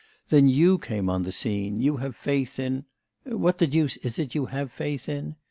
Then 0.29 0.47
you 0.49 0.79
came 0.79 1.11
on 1.11 1.21
the 1.21 1.31
scene, 1.31 1.79
you 1.79 1.97
have 1.97 2.15
faith 2.15 2.57
in 2.57 2.85
what 3.23 3.59
the 3.59 3.67
deuce 3.67 3.97
is 3.97 4.17
it 4.17 4.33
you 4.33 4.47
have 4.47 4.71
faith 4.71 5.07
in?... 5.07 5.35